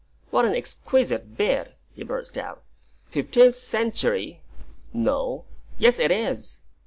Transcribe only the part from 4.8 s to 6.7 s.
no, yes, it is!"